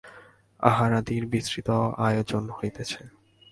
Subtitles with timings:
[0.59, 1.69] আহারাদির বিস্তৃত
[1.97, 3.01] আয়োজন হইতেছে।